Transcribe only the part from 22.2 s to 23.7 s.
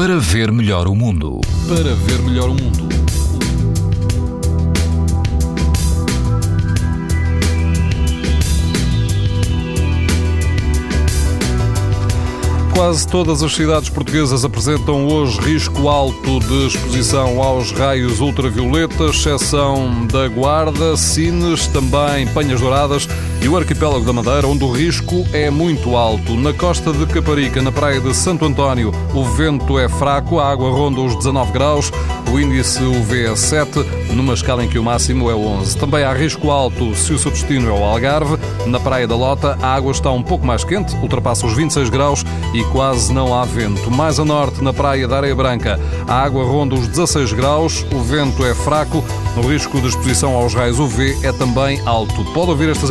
Penhas Douradas e o